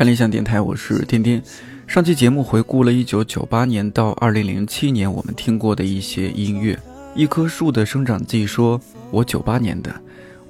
[0.00, 1.42] 看理想电台，我是天天。
[1.86, 6.80] 上期节目回顾了1998年到2007年我们听过的一些音乐。
[7.14, 8.80] 一棵树的生长记说
[9.12, 9.94] ：“我98年的，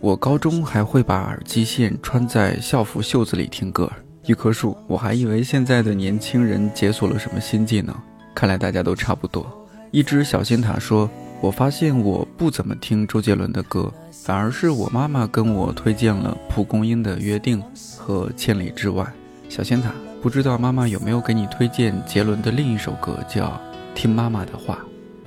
[0.00, 3.90] 我高中还会把耳机线穿在校服袖子里听歌。”
[4.24, 7.92] 一棵树，我还以为现在的年轻人解锁了什么新技能，
[8.32, 9.44] 看来大家都差不多。
[9.90, 11.10] 一只小心塔说
[11.42, 17.60] ：“我发现我不怎么听周杰伦的歌，反而是我妈妈跟我推荐了蒲公英的约定
[17.98, 19.04] 和千里之外。”
[19.50, 23.46] 小仙塔，不知道妈妈有没有给你推荐杰伦的另一首歌，叫
[23.96, 24.78] 《听妈妈的话》。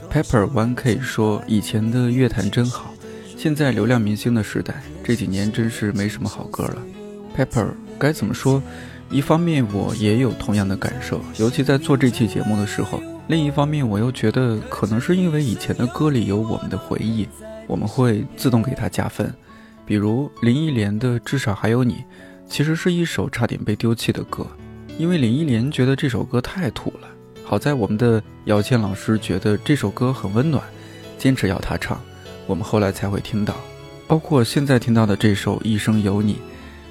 [0.10, 2.94] Pepper One K 说：“以前的乐坛真好，
[3.38, 6.78] 现在流量明星的时代，这几年真是没什么好歌了。
[7.36, 7.68] ”Pepper
[8.00, 8.64] 该怎么说？
[9.10, 17.28] 一方面我也有同样的感受，尤其在做这期节目的时候；另一方面我又觉得，可能是因为以前的歌里有我们的回忆，
[17.68, 19.30] 我们会自动给它加分。
[19.86, 21.96] 比如林忆莲的《至少还有你》。
[22.48, 24.46] 其实是一首差点被丢弃的歌，
[24.98, 27.08] 因为林忆莲觉得这首歌太土了。
[27.44, 30.64] 好在我们的姚谦老师觉得这首歌很温暖，
[31.18, 32.00] 坚持要他唱，
[32.48, 33.56] 我们后来才会听到。
[34.08, 36.34] 包括现在听到的这首《一生有你》，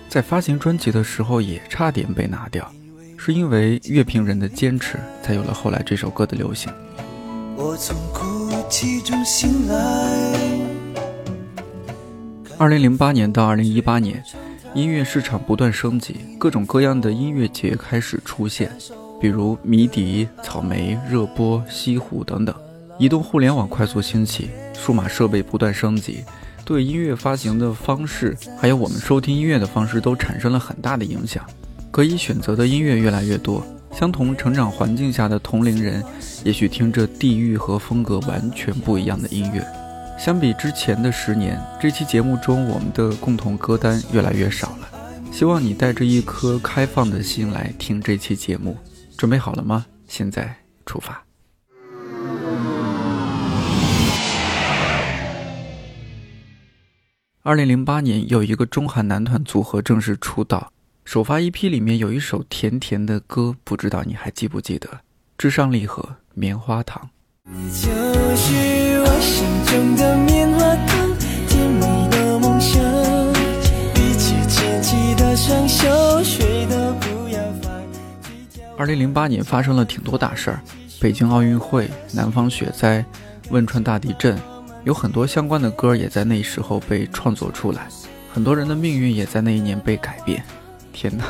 [0.08, 2.70] 在发行专辑的时候也差点被拿掉，
[3.16, 6.72] 是因为乐评人的坚持，才有了后来这首歌的流行。
[7.56, 9.74] 我从哭泣中醒来。
[12.58, 14.22] 二零零八年到二零一八年。
[14.74, 18.72] 音乐市场不断升级，各种各样的音乐节开始出现，
[19.20, 22.54] 比如迷笛、草莓、热播、西湖等等。
[22.98, 26.24] 移动互联网快速兴起，数码设备不断升级，
[26.64, 31.44] 对音乐发行的方式，还有我们收听音乐的方式都产生了很大的影响。
[31.90, 33.62] 可以选择的音乐越来越多，
[33.92, 36.02] 相同成长环境下的同龄人，
[36.44, 39.62] 也许听着地域和风格完全不一样的音乐。
[40.18, 44.88] 相比之前的十年，这期节目中我们的共同歌单越来越少了。
[45.32, 48.76] 希望你带着一颗开放的心来听这期节目，
[49.16, 49.86] 准备好了吗？
[50.06, 50.54] 现在
[50.86, 51.24] 出发。
[57.42, 60.70] 二零零八年，有一个中韩男团组合正式出道，
[61.04, 64.88] 首发 EP 里面有一首甜甜的歌，不知道你还记不记得？
[65.36, 67.10] 至上励合，棉花糖。
[67.44, 67.88] 你就
[68.36, 71.16] 是我心中的棉花糖，
[71.48, 72.80] 甜蜜的梦想。
[73.92, 77.72] 比起牵起的双手，谁都不要放
[78.76, 80.60] 二零零八年发生了挺多大事儿，
[81.00, 83.04] 北京奥运会、南方雪灾、
[83.50, 84.38] 汶川大地震，
[84.84, 87.88] 有很多相关的歌也在那时候被创作出来，
[88.32, 90.44] 很多人的命运也在那一年被改变。
[90.92, 91.24] 天哪，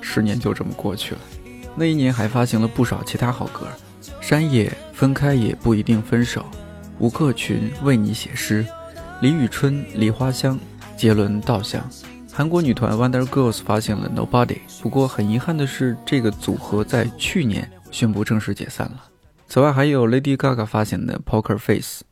[0.00, 1.20] 十年就这么过去了。
[1.74, 3.66] 那一年还发行了不少其他好歌。
[4.20, 6.44] 山野分开也不一定分手，
[7.00, 8.62] 吴克群为你写诗，
[9.22, 10.60] 李宇春梨花香，
[10.98, 11.82] 杰伦稻香。
[12.30, 19.04] 韩国女团 Wonder Girls 发现了 Nobody，不过很遗憾的是，这个组合在去年宣布正式解散了。
[19.48, 22.02] 此外，还有 Lady Gaga 发行的 Poker Face。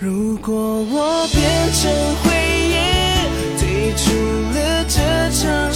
[0.00, 0.52] 如果
[0.82, 1.92] 我变成
[2.24, 2.34] 回
[2.66, 2.74] 忆，
[3.60, 4.10] 退出
[4.54, 5.72] 了这场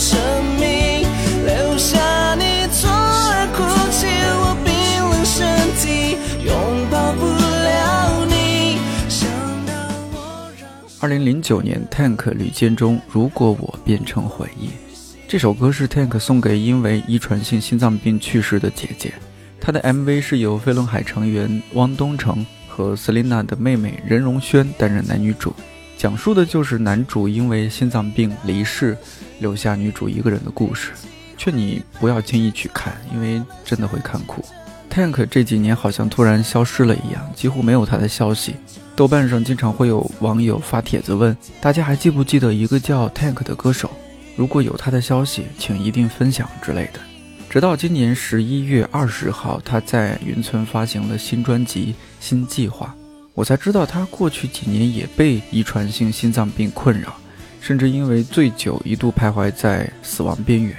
[11.04, 14.68] 二零零九年，Tank 吕建中《如果我变成回忆》
[15.28, 19.12] 这首歌是 Tank 送给因为遗传性心脏病去世的姐姐。
[19.60, 25.54] 他的 MV 是由飞轮海成员汪东城和 Selina 的妹妹任容萱担任男女主，
[25.98, 28.96] 讲述的就是男主因为心脏病离世，
[29.40, 30.92] 留下女主一个人的故事。
[31.36, 34.42] 劝你不要轻易去看，因为真的会看哭。
[34.94, 38.54] Tank 这几年好像突然消失了一样，几乎没有他的消息。
[38.94, 43.90] 豆瓣上经常会有网友发帖子问大家还记不记得一个叫 Tank 的歌手？
[44.36, 47.00] 如果有他的消息，请一定分享之类的。
[47.50, 52.94] 直到今年十一月二十号，他在云村发行了新专辑《新计划》，
[53.34, 57.16] 我才知道他过去几年也被遗传性心脏病困扰，
[57.60, 60.76] 甚至因为醉酒一度徘徊在死亡边缘。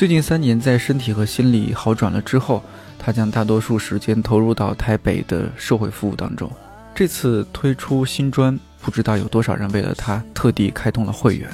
[0.00, 2.64] 最近三年，在身体和心理好转了之后，
[2.98, 6.50] 他将大多数时间投入到台北的社会服务当中。
[6.94, 11.50] 这次推出新专，不知道有多少人为了他特地开通了会员。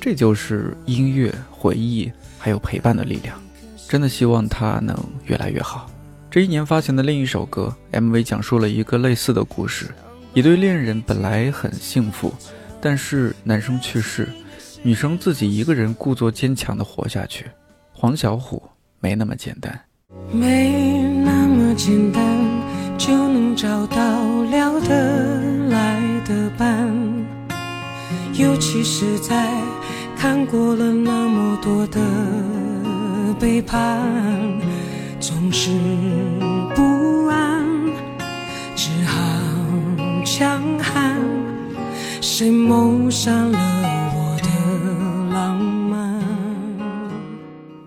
[0.00, 3.38] 这就是音乐、回忆还有陪伴的力量。
[3.86, 5.86] 真的希望他能越来越好。
[6.30, 9.88] 这一年发行的另一首歌 MV 讲述了一个类似的故事：
[10.32, 12.32] 一对恋人本来很幸福，
[12.80, 14.26] 但是男生去世，
[14.82, 17.44] 女生自己一个人故作坚强地活下去。
[18.00, 18.58] 黄小琥
[18.98, 19.78] 没那么简单，
[20.32, 22.22] 没那么简单
[22.96, 26.90] 就能找到聊得来的伴。
[28.32, 29.52] 尤其是在
[30.16, 32.00] 看过了那么多的
[33.38, 34.00] 背叛，
[35.20, 35.70] 总是
[36.74, 37.66] 不安，
[38.74, 39.20] 只好
[40.24, 41.20] 强悍。
[42.22, 43.58] 谁谋杀了
[44.14, 46.19] 我的浪漫？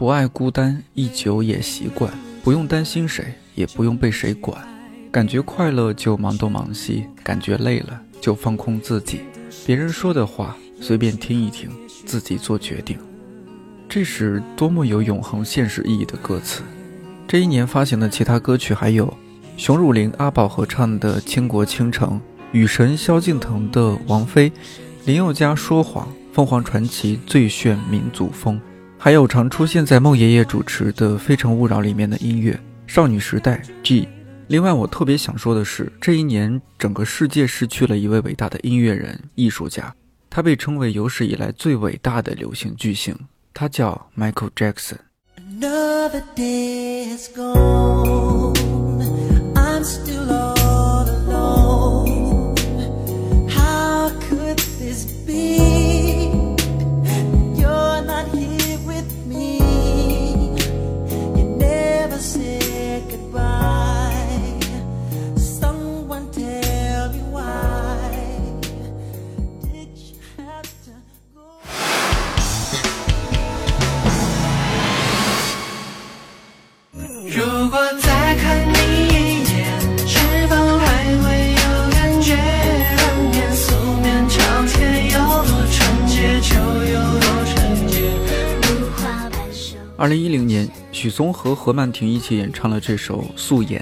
[0.04, 2.12] 不爱孤单，一久也习惯，
[2.44, 4.62] 不用担心谁，也不用被谁管。
[5.10, 9.22] 感觉快乐就忙东忙西，感觉累了就放空自己。
[9.66, 11.70] 别人说的话随便听一听，
[12.06, 12.98] 自己做决定。
[13.88, 16.64] 这是多么有永恒现实意义的歌词！
[17.26, 19.14] 这一年发行的其他歌曲还有
[19.56, 22.20] 熊汝霖、阿宝合唱的《倾国倾城》，
[22.52, 24.50] 雨神萧敬腾的《王菲》，
[25.06, 26.06] 林宥嘉《说谎》，
[26.36, 28.58] 凤凰传奇《最炫民族风》，
[29.04, 32.58] 还有常出现在孟爷爷主持的《非诚勿扰》里面的音乐，
[32.88, 34.08] 少女时代 G。
[34.48, 39.94] 另外，我特别想说的是，这一年整个世界失去了一位伟大的音乐人、艺术家，
[40.30, 43.14] 他被称为有史以来最伟大的流行巨星，
[43.54, 45.00] 他叫 Michael Jackson。
[49.66, 50.13] 二
[91.14, 93.82] 嵩和何曼婷一起演唱了这首《素颜》，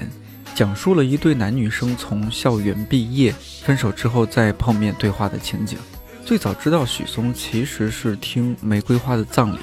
[0.54, 5.78] 讲述了一对男女生从校园毕业、分手之后再碰面对话的情景。
[6.26, 9.56] 最早知道许嵩其实是听《玫瑰花的葬礼》，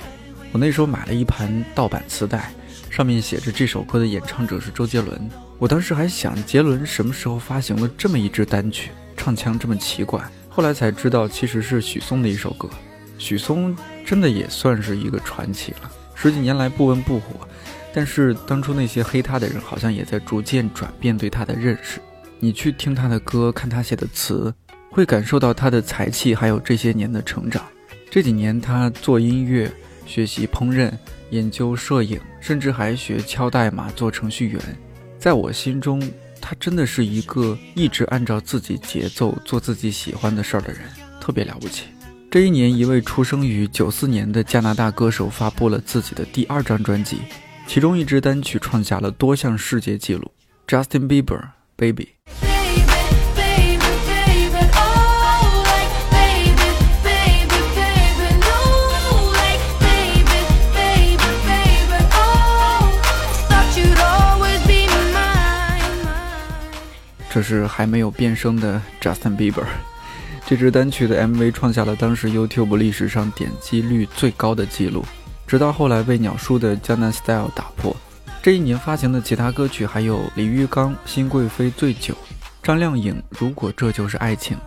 [0.51, 2.51] 我那时候买了一盘盗版磁带，
[2.89, 5.29] 上面写着这首歌的演唱者是周杰伦。
[5.59, 10.19] 我当时还想，杰伦什么时候发行了这么一支单曲，唱腔这么奇怪？
[10.49, 12.67] 后来才知道，其实是许嵩的一首歌。
[13.19, 15.91] 许嵩真的也算是一个传奇了。
[16.21, 17.47] 十几年来不温不火，
[17.93, 22.01] 但是当初那些黑他的人好像也在逐渐转变对他的认识。
[22.39, 24.53] 你去听他的歌，看他写的词，
[24.91, 27.65] 会感受到他的才气，还有这些年的成长。
[28.11, 29.71] 这几年他做音乐、
[30.05, 30.91] 学习烹饪、
[31.29, 34.61] 研究摄影，甚至还学敲代码做程序员。
[35.17, 36.01] 在我心中，
[36.41, 40.81] 他真的是一个一直按照自己节奏做自己喜欢的事儿的人，
[41.21, 41.85] 特别了不起。
[42.31, 47.17] 这一年，一位出生于九四年的加拿大歌手发布了自己的第二张专辑，
[47.65, 50.31] 其中一支单曲创下了多项世界纪录。
[50.67, 51.41] Justin Bieber
[51.75, 52.09] Baby。
[67.31, 69.65] 这是还没有变声的 Justin Bieber。
[70.49, 75.05] 这支单曲的 MV 创下了当时 YouTube 历史上点击率最高的记录，
[75.45, 77.95] 直到后来被鸟叔的《江南 Style》打破。
[78.41, 82.15] 这一年发行的其他歌曲还有李玉刚《新贵妃醉酒》，
[82.63, 84.57] 张靓颖《如果这就是爱情》，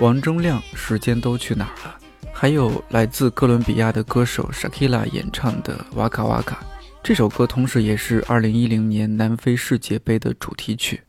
[0.00, 1.96] 王铮亮《时间都去哪儿了》，
[2.32, 6.42] 还有来自哥伦比亚的歌手 Shakira 演唱的《Waka Waka》。
[7.00, 11.00] 这首歌同时也是2010年南非世界杯的主题曲。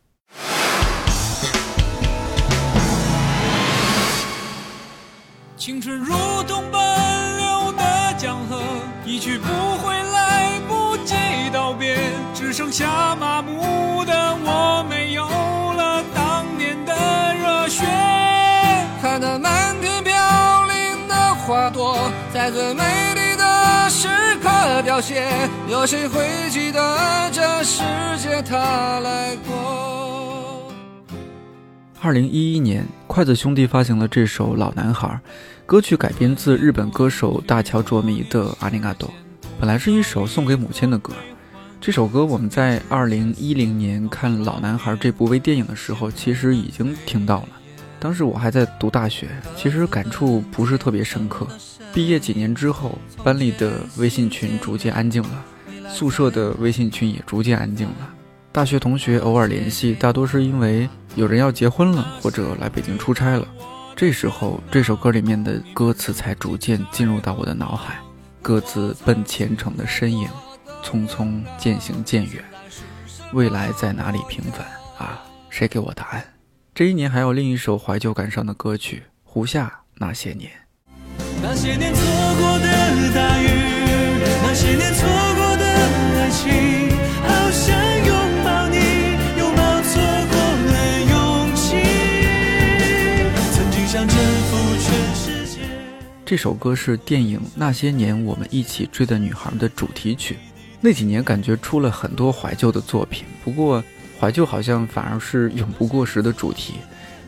[5.66, 6.14] 青春如
[6.46, 8.62] 同奔流的江河，
[9.06, 11.16] 一去不回，来不及
[11.54, 11.98] 道别，
[12.34, 16.94] 只剩下麻木的我，没有了当年的
[17.36, 17.86] 热血。
[19.02, 22.84] 看那漫天飘零的花朵，在最美
[23.16, 24.10] 丽的时
[24.44, 25.26] 刻凋谢，
[25.70, 27.82] 有谁会记得这世
[28.18, 30.74] 界它来过？
[32.02, 35.08] 二零一一年，筷子兄弟发行了这首《老男孩》。
[35.74, 39.10] 歌曲改编自日本歌手大桥卓弥的《阿里嘎多》，
[39.60, 41.12] 本来是一首送给母亲的歌。
[41.82, 47.50] 这首歌我们在二零一零年看《老男孩》这部微电影的时候，其实已经听到了。
[48.00, 49.28] 当时我还在读大学，
[49.58, 51.48] 其实感触不是特别深刻。
[51.92, 55.44] 毕业几年之后，班里的微信群逐渐安静了，
[55.90, 58.14] 宿舍的微信群也逐渐安静了。
[58.52, 63.48] 大学同学偶尔联系，大多是因为有人要结婚了，或者来北京出差了。
[63.96, 68.00] 这时候，这首歌里面的歌词才逐渐进入到我的脑海，
[68.42, 70.28] 各自奔前程的身影，
[70.84, 72.44] 匆匆渐行渐远，
[73.34, 74.66] 未来在哪里平凡
[74.98, 75.22] 啊？
[75.50, 76.26] 谁给我答案？
[76.74, 80.52] 这一年还有另一首怀旧感伤的歌曲《胡夏那些年》。
[81.42, 82.02] 那些年错
[82.40, 83.48] 过的大雨，
[84.42, 85.33] 那些年错
[96.26, 100.38] 这首歌是电影《那些年我们一起追的女孩》的主题曲。
[100.80, 103.84] 那几年感觉出了很多怀旧的作品，不过
[104.18, 106.76] 怀旧好像反而是永不过时的主题。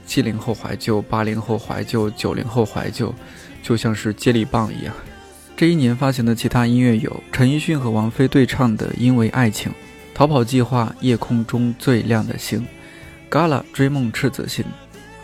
[0.06, 3.14] 七零后怀旧，八零后怀旧，九零后怀旧，
[3.62, 4.94] 就像是接力棒一样。
[5.58, 9.72] 这一年发行的其他音乐有陈奕迅和王菲对唱的《因为爱情》，
[10.14, 12.66] 《逃跑计划》《夜空中最亮的星》
[13.34, 14.64] ，Gala 追梦赤子心，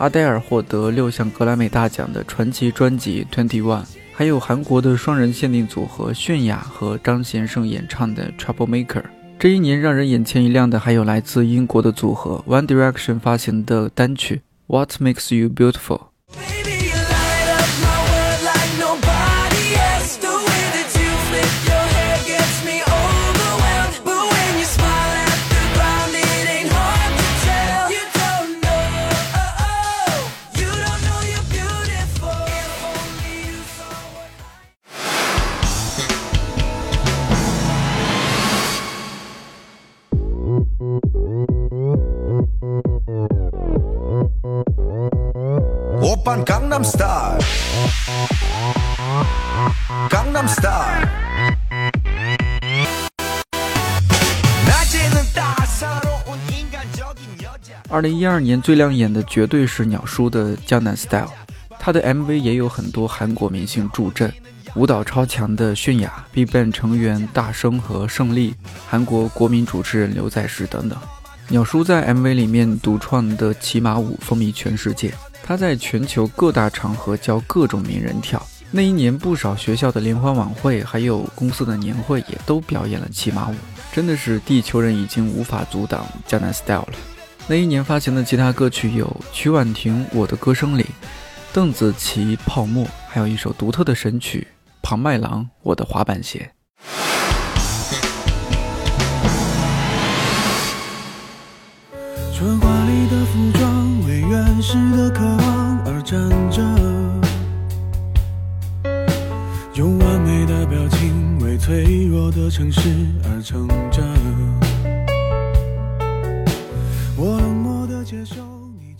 [0.02, 3.84] 阿黛尔获得六项格莱美大奖的传奇专辑《Twenty One》。
[4.12, 9.00] 还有韩国的双人限定组合泫雅和张贤胜演唱的《Trouble Maker》。
[9.38, 16.00] 这一年让人眼前一亮的还有来自英国的组合 One Direction 发行的单曲《What Makes You Beautiful》。
[58.02, 61.26] 零一二年最亮眼的绝对是鸟叔的《江南 Style》，
[61.78, 64.32] 他的 MV 也有很多韩国明星助阵，
[64.74, 68.56] 舞蹈超强的泫雅、BigBang 成员大生和胜利，
[68.88, 70.98] 韩国国民主持人刘在石等等。
[71.46, 78.44] 鸟叔在 MV 里面独创的骑马舞风靡全世界，他在全球各大场合教各种名人跳。
[78.72, 83.54] 那一年，不少学校的联欢晚会，还有公司的年会，也都表演了骑马舞。
[83.92, 86.94] 真的是地球人已经无法阻挡江南 Style 了。
[87.48, 90.82] 那一年发行的其他歌曲有曲婉婷《我的歌声里》，
[91.52, 94.46] 邓紫棋《泡沫》，还有一首独特的神曲
[94.80, 96.50] 庞麦郎《我的滑板鞋》。
[102.34, 106.18] 春华里的服装为原始的渴望而站
[106.50, 106.62] 着，
[109.74, 112.88] 用完美的表情为脆弱的城市
[113.24, 114.00] 而撑着。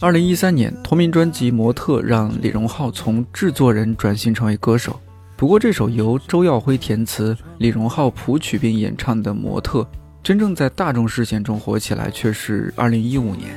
[0.02, 4.98] 二零一三年同名专辑《模特》让李荣浩从制作人转型成为歌手。
[5.36, 9.82] 不过，这首由周耀辉填词、李荣浩谱曲并演唱的《模特》。
[10.20, 13.50] 真正在大众视线中火起来，却是二零一五年。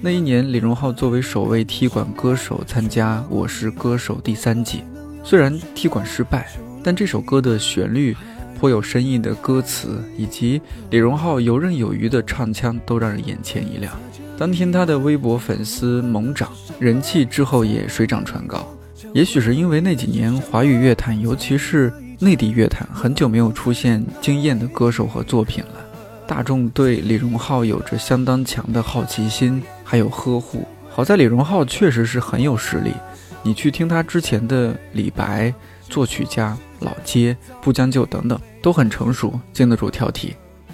[0.00, 4.82] 那一年，李荣浩作为首位踢馆歌手参加《我是歌手》第三季，
[5.22, 6.48] 虽然踢馆失败，
[6.82, 8.16] 但这首歌的旋律、
[8.58, 13.96] 颇有深意的歌词以及李荣浩游刃有余的唱腔，都让人眼前一亮。
[14.42, 18.66] 当天，他的微博粉丝猛涨，人气之后也水涨船高。
[19.14, 25.74] 也许是因为那几年华语乐坛，尤其是内地乐坛，很久没有出现惊艳的歌手和作品了。
[26.26, 30.66] 大众对李荣浩有着相当强的好奇心，还有呵护。
[30.90, 32.92] 好在李荣浩确实是很有实力，
[33.44, 35.50] 你去听他之前的《李白》，
[35.88, 40.30] 作曲家、老街、不将就等等，都很成熟，经得住挑剔。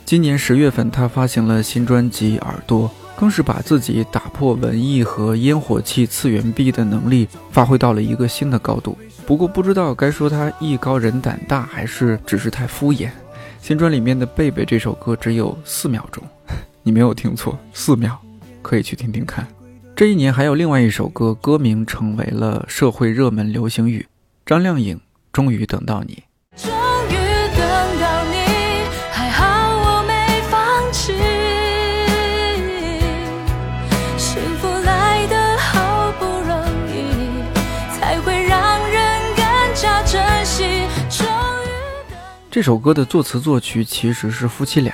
[0.06, 8.96] 今年十月份，他发行了新专辑《耳朵》，更是把自己打破文艺和烟火气次元壁的能力发挥到了一个新的高度。
[9.26, 13.10] 不过，不知道该说他艺高人胆大，还是只是太敷衍。
[13.60, 16.22] 新专里面的《贝贝》这首歌只有四秒钟，
[16.84, 18.16] 你没有听错，四秒，
[18.62, 19.44] 可以去听听看。
[19.96, 24.06] 这一年还有另外一首歌，歌名成为了社会热门流行语，
[24.46, 24.96] 张靓颖
[25.32, 26.14] 《终于等到你》。
[42.58, 44.92] 这首歌的作词作曲其实是夫妻俩，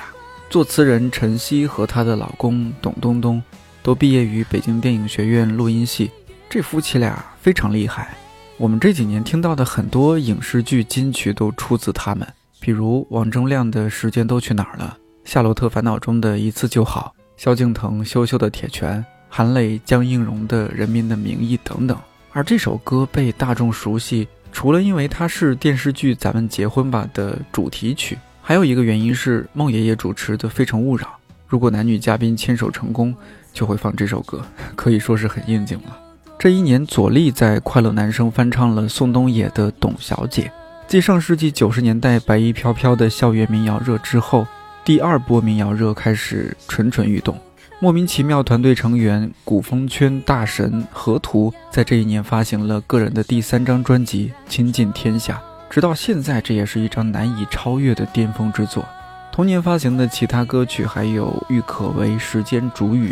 [0.51, 3.41] 作词人陈曦和她的老公董东东
[3.81, 6.11] 都毕业于北京电影学院录音系，
[6.47, 8.15] 这夫妻俩非常厉害。
[8.57, 12.27] 我们这几年听到的很多影视剧金曲都出自他们，
[12.59, 14.99] 比如王铮亮的《时间都去哪儿了》，
[15.31, 21.97] 《夏洛特烦恼》中的一次就好，萧敬腾羞羞的铁拳，韩磊江映蓉的《人民的名义》等等。
[22.31, 24.27] 而这首歌被大众熟悉。
[24.55, 31.05] 除了因为它是电视剧《咱们结婚吧》的主题曲，还有一个原因是孟爷爷主持的《非诚勿扰》，
[31.45, 33.13] 如果男女嘉宾牵手成功，
[33.51, 34.41] 就会放这首歌，
[34.73, 35.99] 可以说是很应景了。
[36.39, 40.43] 这一年，左立在《快乐男声》翻唱了宋冬野的《董小姐》。
[40.87, 44.47] 继上世纪九十年代白衣飘飘的校园民谣热之后，
[44.85, 47.37] 第二波民谣热开始蠢蠢欲动。
[47.79, 55.33] 莫名其妙，团队成员古风圈大神河图在这一年发行了个人的第三张专辑《倾尽天下》，
[55.73, 58.85] 直到现在，这也是一张难以超越的巅峰之作。
[59.29, 63.09] 同年发行的其他歌曲还有郁可唯《时间煮雨》，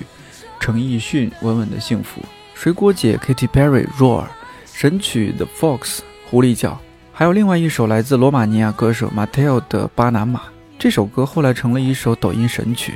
[0.62, 2.22] 陈奕迅《稳稳的幸福》。
[2.54, 4.28] 水果姐 Katy Perry Roar，
[4.74, 6.80] 神曲 The Fox 狐狸叫，
[7.12, 10.44] 还有另外一首来自罗马尼亚歌手 Mateo 的巴拿马。
[10.80, 12.94] 这首歌后来成了一首抖音神曲。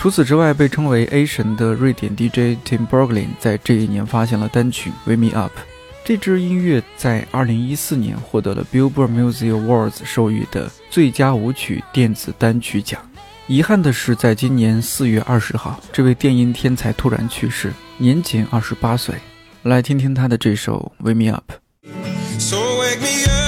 [0.00, 5.52] 除此之外，被称为 A 神的瑞典 DJ Tim Berglin 在这一年发行了单曲 Wake Me Up。
[6.02, 12.98] 这支音乐在2014年获得了 Billboard Music Awards 授予的最佳舞曲电子单曲奖。
[13.46, 17.70] 遗憾的是，在今年4月20号，这位电音天才突然去世。
[17.98, 19.14] 年仅二十八岁，
[19.64, 21.52] 来听听他的这首《Wake Me Up》。
[22.38, 23.39] 着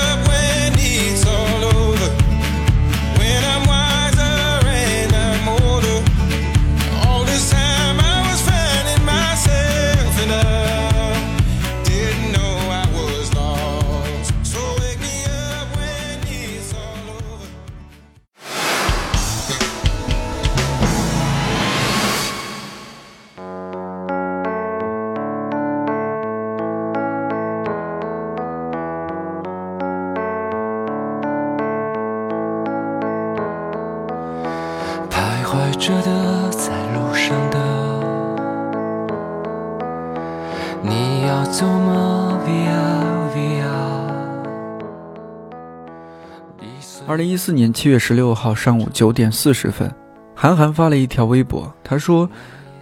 [47.23, 49.89] 零一四年七月十六号上午九点四十分，
[50.35, 52.29] 韩寒发了一条微博，他说：“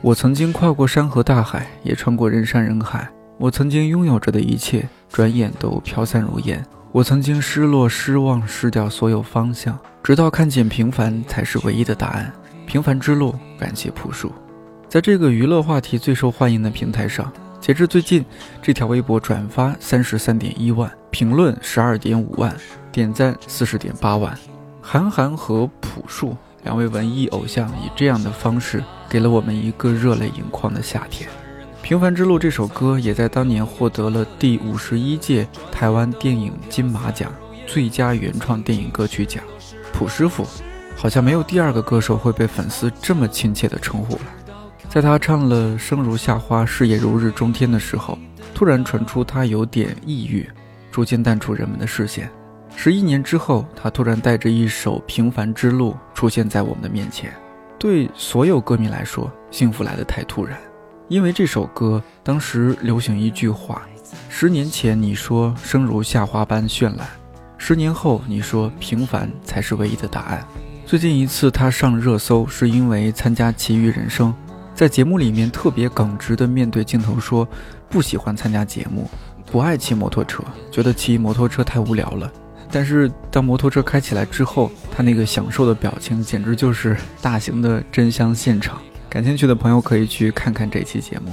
[0.01, 3.07] 我曾经跨过山河大海，也穿过人山人海。
[3.37, 6.65] 我曾经拥有着的一切，转眼都飘散如烟。
[6.91, 12.33] 我曾经失落、失望、失掉所有方向，直到看见平凡才是唯一的答案。”
[12.65, 14.33] 平凡之路，感谢朴树。
[14.89, 18.25] 在这个娱乐话题最受欢迎的平台上，截至最近，
[18.63, 22.57] 这条微博转发三十三点一万，评论十二点五万，
[22.93, 24.37] 点赞四十点八万。
[24.81, 31.29] 韩寒和朴树两位文艺偶像以这样的方式，给了我们一个热泪盈眶的夏天。
[31.83, 37.33] 平凡之路这首歌也在当年获得了第五十一届台湾电影金马奖
[37.67, 39.43] 最佳原创电影歌曲奖。
[39.93, 40.47] 朴师傅。
[40.97, 44.23] 好像没有第二个歌手会被粉丝这么亲切的称呼了。
[44.87, 48.19] 在他唱了《生如夏花，事业如日中天》的时候，
[48.55, 50.47] 突然传出他有点抑郁，
[50.93, 52.31] 逐渐淡出人们的视线。
[52.83, 57.31] 十一年之后，他突然带着一首《平凡之路》出现在我们的面前。
[57.79, 60.59] 对所有歌迷来说，幸福来得太突然，
[61.07, 63.83] 因为这首歌当时流行一句话：
[64.31, 67.07] 十年前你说生如夏花般绚烂，
[67.59, 70.43] 十年后你说平凡才是唯一的答案。
[70.87, 74.33] 最近一次他上热搜，是因为参加《奇遇人生》，
[74.75, 77.47] 在节目里面特别耿直的面对镜头说，
[77.91, 79.07] 不喜欢参加节目，
[79.45, 82.33] 不爱骑摩托车，觉得骑摩托车太无聊了。
[82.73, 88.81] 但是当摩托车开起来之后，他那个享受的表情，简直就是大型的真香现场。
[89.09, 91.33] 感兴趣的朋友可以去看看这期节目。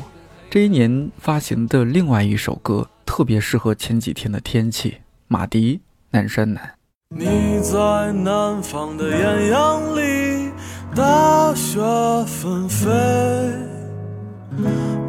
[0.49, 4.97] 这一年发行的另外一首歌，特别适合前几天的天气。
[5.27, 6.73] 马迪，南山南。
[7.09, 10.49] 你在南方的艳阳里，
[10.95, 11.79] 大雪
[12.25, 12.89] 纷飞；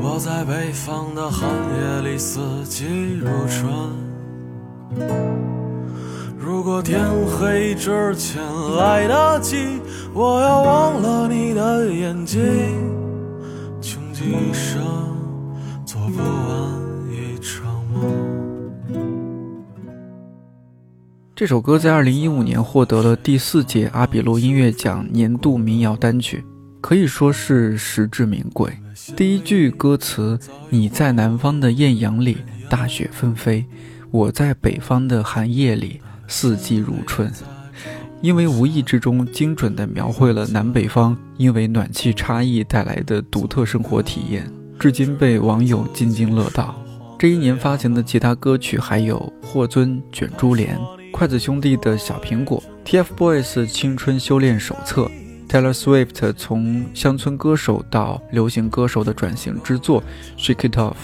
[0.00, 3.68] 我在北方的寒夜里，四季如春。
[6.40, 8.40] 如果天黑之前
[8.76, 9.80] 来得及，
[10.14, 12.40] 我要忘了你的眼睛，
[13.80, 14.80] 穷极一生
[15.84, 18.04] 做不完一场梦。
[21.34, 26.44] 这首歌在二零一五年获得了第四届阿比路音乐奖年度民谣单曲，
[26.80, 28.72] 可以说是实至名归。
[29.16, 30.38] 第一句歌词
[30.70, 32.38] ：“你在南方的艳阳里，
[32.70, 33.64] 大雪纷飞；
[34.12, 37.28] 我在北方的寒夜里，四季如春。”
[38.20, 46.74] 因为无意之中精准地描绘了南北方因为暖气差异带来的独特生活体验，至今被网友津津乐道。
[47.16, 50.76] 这一年发行的其他歌曲还有《霍尊卷珠帘》。
[51.12, 55.10] 筷子兄弟的小苹果，TFBOYS 青春修炼手册
[55.48, 60.02] ，Taylor Swift 从乡村歌手到流行歌手的转型之作
[60.36, 60.94] ，Shake It Off，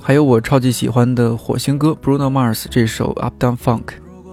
[0.00, 3.84] 还有我超级喜欢的火星哥 Bruno Mars 这首 Up Down Funk，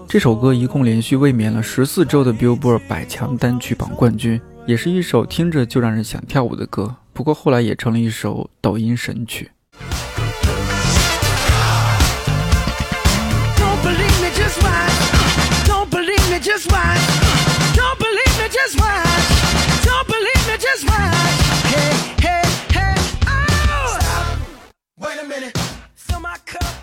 [0.08, 9.50] 这首歌一共连续卫冕了十四周的 billboard 百强单曲榜冠军也是一首听着就让人想跳舞的歌不过后来也成了一首抖音神曲。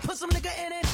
[0.06, 0.93] Put some nigga in it.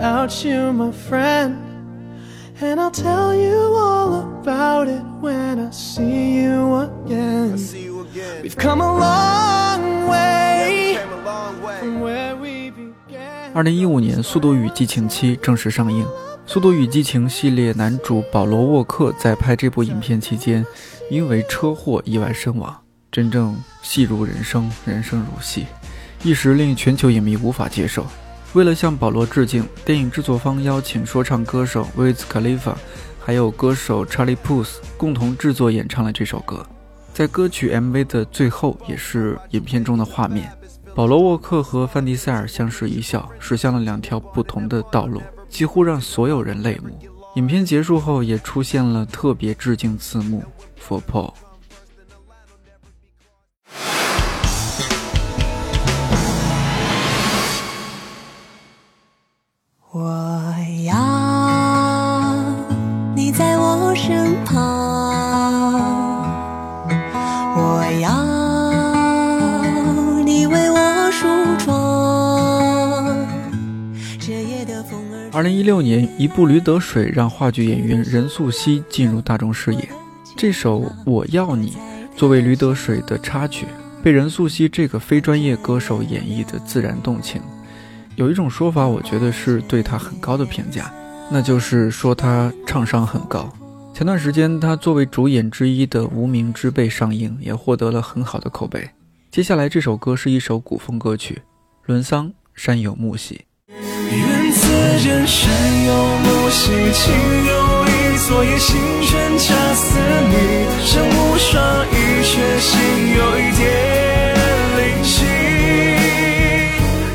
[0.00, 1.56] Without you, my friend.
[2.62, 7.56] And I'll tell you all about it when I see you again.
[8.42, 10.98] We've come a long way
[11.78, 13.52] from where we began.
[13.54, 16.04] 二零一五年，《速度与激情七》正式上映。
[16.46, 20.64] 《速度与激情》系列男主保罗·沃克在拍这部影片期间，
[21.10, 22.74] 因为车祸意外身亡，
[23.12, 25.66] 真正戏如人生，人生如戏，
[26.22, 28.06] 一时令全球影迷无法接受。
[28.52, 32.74] 为了向保罗致敬，电影制作方邀请说唱歌手 Wiz Khalifa，
[33.20, 36.66] 还有歌手 Charlie Puth 共同制作演唱了这首歌。
[37.14, 40.52] 在歌曲 MV 的最后，也是影片中的画面，
[40.96, 46.90] 保罗·沃克和范迪塞尔相视一笑，驶向了两条不同的道路，几乎让所有人泪目。
[47.36, 50.42] 影片结束后，也出现了特别致敬字幕
[50.84, 51.32] For Paul。
[75.40, 79.88] 二零一六年，一部《驴得水》让话剧演员任素汐进入大众视野。
[80.36, 81.70] 这首《我要你》
[82.14, 83.64] 作为《驴得水》的插曲，
[84.02, 87.40] 被任素汐这个非专业歌手演绎的自然动情。
[88.16, 90.92] 有一种说法，我觉得是对她很高的评价，
[91.30, 93.50] 那就是说她唱商很高。
[93.94, 98.86] 前段时间，她作为主演之一的《无名之辈》上映，也获得了很好的口碑。
[99.30, 101.40] 接下来这首歌是一首古风歌曲，
[101.86, 103.36] 伦桑《山有木兮》。
[104.12, 104.66] 愿此
[105.00, 107.14] 间山有木兮，情
[107.46, 107.52] 有
[107.86, 110.34] 意，昨夜星辰恰似你，
[110.84, 111.94] 身无双翼，
[112.24, 112.80] 却心
[113.16, 114.34] 有一点
[114.76, 115.24] 灵犀。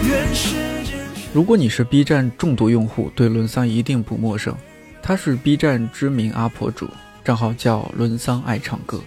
[0.08, 0.55] 愿世
[0.86, 0.97] 间
[1.34, 4.55] 如果你是 B 站重度用户，对伦桑一定不陌生。
[5.01, 6.89] 他是 B 站知名 UP 主，
[7.25, 9.01] 账号叫伦桑爱唱歌，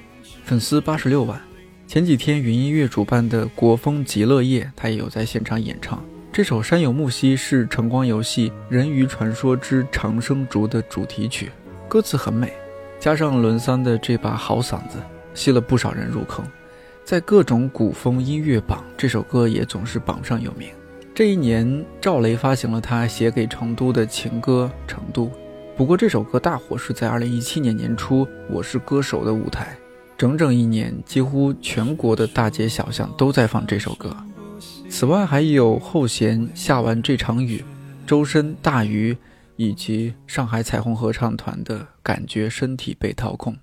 [0.45, 1.41] 粉丝八十六万。
[1.87, 6.05] 前几天云音乐主办的国风极乐夜，他也有在现场演唱。
[6.39, 11.51] 这首《山有木兮》是晨光游戏《人鱼传说之长生竹》的主题曲，
[11.89, 12.53] 歌词很美，
[13.01, 14.99] 加上伦桑的这把好嗓子，
[15.35, 16.47] 吸了不少人入坑。
[17.03, 20.69] 在各种古风音乐榜，这首歌也总是榜上有名。
[21.13, 25.25] 这一年，赵雷发行了他写给成都的情歌《成都》。
[25.77, 29.77] 不过这首歌大火是在2017年年初《我是歌手》的舞台，
[30.17, 34.17] 整整一年，几乎全国的大街小巷都在放这首歌。
[34.91, 37.65] 此外，还有后弦下完这场雨、
[38.05, 39.17] 周深、大鱼
[39.55, 43.57] 以及上海彩虹合唱团的感觉，身体被掏空。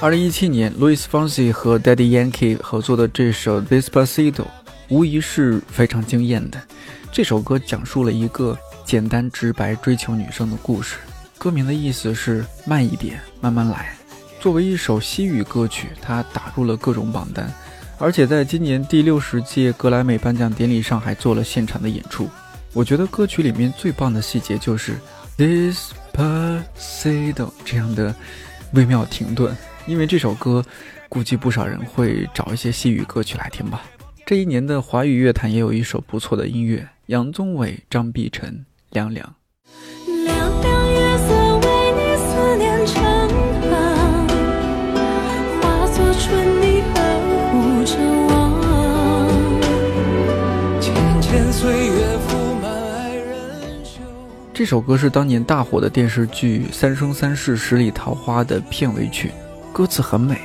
[0.00, 4.32] 二零一七年，Louis Fonsi 和 Daddy Yankee 合作的这首《Despacito》，
[4.88, 6.60] 无疑是非常惊艳的。
[7.12, 10.96] 这首歌讲述了一个简单直白追求女生的故事。
[11.38, 13.94] 歌名的意思是慢一点，慢慢来。
[14.40, 17.50] 作为一首西语歌曲，它打入了各种榜单，
[17.98, 22.28] 而且在今年第六十届格莱美颁奖典礼上还做了现场的演出。
[22.72, 24.98] 我觉得歌曲里面最棒的细节就是
[25.38, 25.92] Despacito
[27.64, 28.14] 这样的
[28.72, 30.64] 微妙停顿，因为这首歌
[31.08, 33.82] 估计不少人会找一些西语歌曲来听吧。
[34.26, 39.26] 这一年的华语乐坛也有一首不错的音乐，杨宗纬、张碧晨，《凉凉》。
[40.24, 43.04] 凉凉月色为你思念成
[43.60, 43.68] 河，
[45.60, 46.22] 化作春
[46.62, 46.96] 泥呵
[47.52, 47.92] 护着
[48.28, 48.32] 我。
[50.80, 52.28] 浅浅岁月覆
[52.62, 54.00] 满爱人袖。
[54.54, 59.30] 这首歌是当年大火的电视剧《三生三世十里桃花》的片尾曲，
[59.74, 60.38] 歌词很美，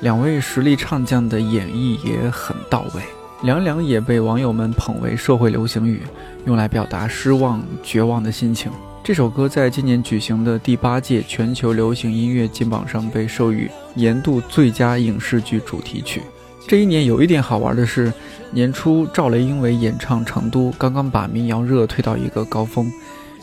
[0.00, 3.00] 两位实力唱将的演绎也很到位。
[3.40, 6.02] 凉凉也被网友们捧为社会流行语，
[6.44, 8.70] 用来表达失望、绝望的心情。
[9.02, 16.20] 这首歌在今年举行的第八届全球流行音乐金榜上被授予年度最佳影视剧主题曲。
[16.68, 18.12] 这一年有一点好玩的是，
[18.50, 22.92] 年初赵雷因为演唱《成都》，刚刚把民谣热推到一个高峰。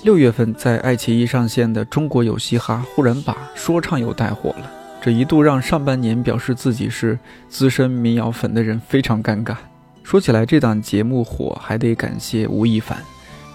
[0.04, 4.72] 六月份在爱奇艺上线的《中国有嘻哈》忽然把说唱又带火了。
[5.02, 7.18] 这一度让上半年表示自己是
[7.50, 9.56] 资深民谣粉的人非常尴尬。
[10.04, 13.00] 说起来，这档节目火还得感谢吴亦凡。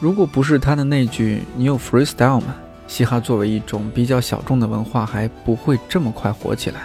[0.00, 2.56] 如果不是他的那句“你有 freestyle 吗”，
[2.88, 6.80] 嘻哈作为一种比较小众的文化，还不会这么快火起来。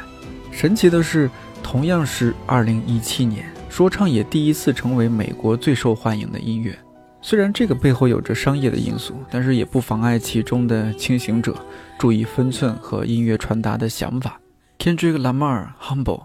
[0.51, 1.27] 神奇的是，
[1.63, 6.77] 同样是2017年，说唱也第一次成为美国最受欢迎的音乐。
[7.21, 11.55] 虽然这个背后有着商业的因素，但是也不妨碍其中的清醒者
[11.97, 14.40] 注意分寸和音乐传达的想法。
[14.83, 16.23] Kendrick Lamar "Humble"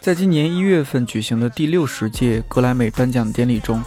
[0.00, 3.80] 在今年一月份举行的第六十届格莱美颁奖典礼中，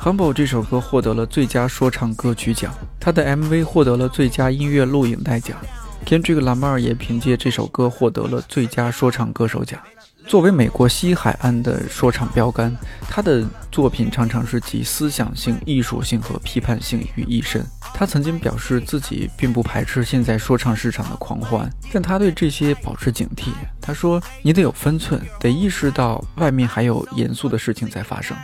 [0.04, 5.56] 《Humble》这首歌获得了最佳说唱歌曲奖，他的 MV 获得了最佳音乐录影带奖。
[6.04, 9.80] Kendrick Lamar 也凭借这首歌获得了最佳说唱歌手奖。
[10.26, 12.74] 作为美国西海岸的说唱标杆，
[13.08, 17.64] 他的作品常常是集思想性、艺术性和批判性于一身。
[17.92, 23.50] 他曾经表示自己并不排斥现在说唱市场的狂欢，但他对这些保持警惕。
[23.80, 28.36] 他说：“你得有分寸，得意识到外面还有严肃的事情在发生。”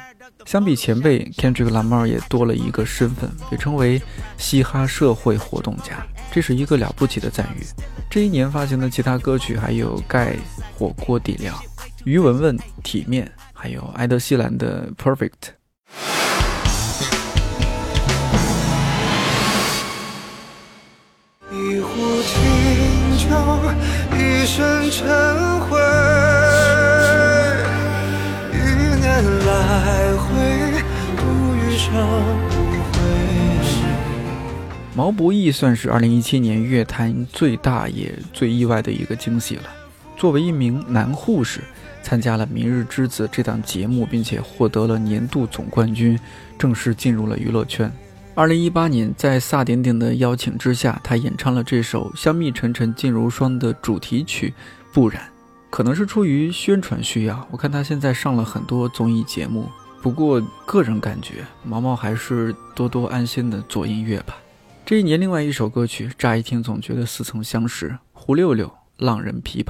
[0.47, 4.01] 相比前辈，Kendrick Lamar 也多了一个身份，被称为
[4.39, 7.65] 嘻哈社会活动家，这是一个了不起的赞誉。
[8.09, 10.37] 这一年发行的其他歌曲还有盖
[10.77, 11.55] 火锅底料。
[12.05, 15.55] 于文文体面，还有埃德希兰的 Perfect。
[21.53, 23.29] 一壶清酒，
[24.17, 25.79] 一身尘灰，
[28.53, 28.57] 一
[28.99, 30.83] 年来回，
[31.17, 32.50] 不余生。
[35.01, 39.63] 毛不易算是2017年乐坛最大也最意外的一个惊喜了。
[40.15, 41.63] 作为一名男护士，
[42.03, 46.21] 参加了《明日之子》这档节目，并且获得了年度总冠军，
[46.59, 47.91] 正式进入了娱乐圈。
[48.35, 54.53] 二零一八年，在萨顶顶的邀请之下，他演唱了这首香蜜沉沉烬如霜的主题曲
[54.95, 55.23] 《不染》。
[55.71, 59.67] 可能是出于宣传需要，我看他现在上了很多综艺节目。
[60.03, 64.37] 不过个人感觉，毛毛还是多多安心的做音乐吧。
[64.91, 69.67] 这一年，另外一首歌曲，乍一听总觉得似曾相识，《胡六六浪人琵琶》。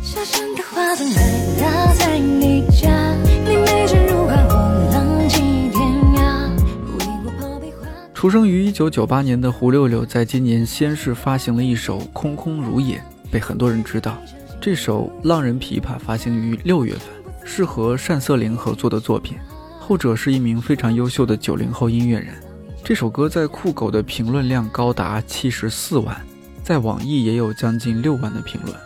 [0.00, 5.40] 小城的花灯来打在你家，你美人如花，我浪迹
[5.72, 5.82] 天
[6.14, 6.48] 涯。
[6.86, 7.88] 为我泡杯花。
[8.14, 12.98] 出生于一九九八年的胡六六，在今年先是发行了一首《空空如也》，
[13.32, 14.16] 被很多人知道。
[14.60, 17.08] 这首《浪人琵琶》发行于六月份，
[17.44, 19.36] 是和单瑟琳合作的作品，
[19.80, 22.32] 后者是一名非常优秀的九零后音乐人。
[22.84, 26.14] 这首歌在酷狗的评论量高达七十四万，
[26.62, 28.76] 在网易也有将近六万的评论。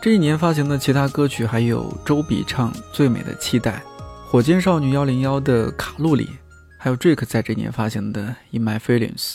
[0.00, 3.82] 这一年发行的其他歌曲还有周笔畅《最美的期待》，
[4.30, 6.26] 火箭少女幺零幺的《卡路里》，
[6.78, 8.22] 还有 Drake 在这年发行的
[8.56, 9.32] 《In My Feelings》。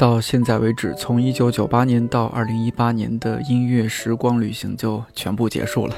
[0.00, 5.94] 到现在为止，从1998年到2018年的音乐时光旅行就全部结束了。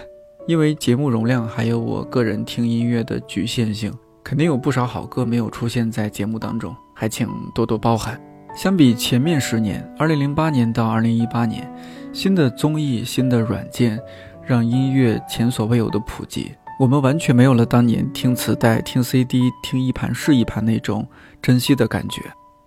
[0.49, 8.21] 因为节目容量还有我个人听音乐的局限性，肯定有不少好歌没有出现在节目当中，还请多多包涵。
[8.57, 11.73] 相比前面十年，2008年到2018年，
[12.12, 14.01] 新的综艺、新的软件，
[14.45, 16.51] 让音乐前所未有的普及。
[16.81, 21.07] 我们完全没有了当年听磁带、听 CD、听一盘是一盘那种
[21.41, 22.21] 珍惜的感觉。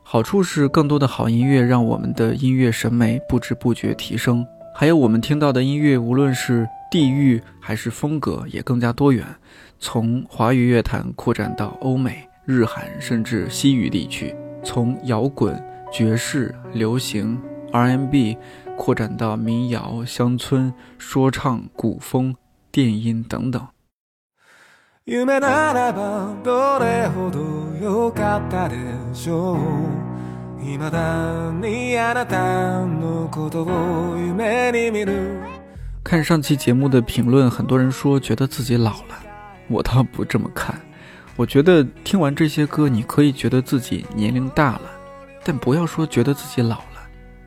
[0.08, 9.26] 好处是更多的好音乐让我们的音乐审美不知不觉提升，还有我们听到的音乐，无论是地域还是风格，也更加多元。
[9.80, 14.28] 从华语乐坛扩展到欧美、日韩，甚至西语地区；
[14.64, 15.60] 从摇滚、
[15.92, 17.42] 爵士、流行、
[17.72, 18.38] R&B，
[18.78, 22.36] 扩展到民谣、乡村、说唱、古风、
[22.72, 23.68] 电音等等。
[25.07, 27.41] 夢ならばどれほど
[27.81, 28.77] 良かったで
[29.13, 35.41] しょう未だにあなたのことを夢に見る
[36.05, 39.17] 看上期节目的评论，很多人说觉得自己老了，
[39.69, 40.79] 我倒不这么看。
[41.37, 44.83] 我觉得听完这些歌，你可以觉得自己年龄大了，
[45.43, 46.85] 但不要说觉得自己老了。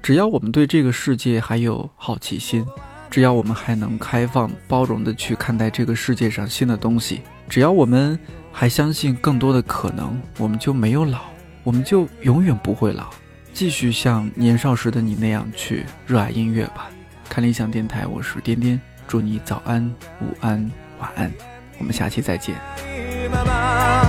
[0.02, 2.66] 只要我们对这个世界还有好奇心，
[3.10, 7.22] 只要我们还能开放包容的去看待这个世界上新的东西。
[7.50, 8.18] 只要我们
[8.52, 11.20] 还相信更多的可能，我们就没有老，
[11.64, 13.06] 我们就永远不会老。
[13.54, 16.90] 继续像年少时的你那样去热爱音乐吧。
[17.30, 19.84] 看理想电台，我是颠颠，祝你早安、
[20.22, 21.32] 午安、晚安，
[21.80, 22.56] 我们下期再见。
[22.78, 24.06] 今は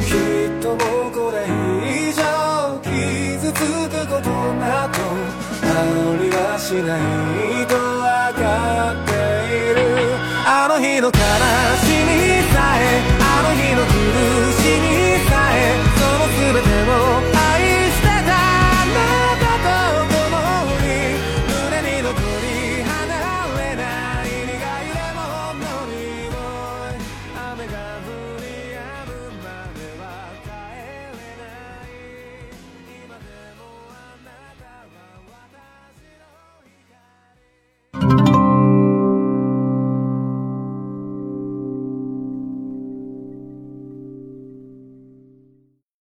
[0.00, 0.16] きっ
[0.60, 0.76] とも
[1.08, 1.46] うこれ
[1.86, 2.22] 以上
[2.82, 4.94] 傷つくことなど
[5.62, 5.64] あ
[6.20, 7.00] りはしない
[7.66, 8.40] とわか
[8.92, 9.10] って
[9.54, 9.78] いる
[10.44, 11.18] あの日の悲しみさえあの日の苦
[11.83, 11.83] し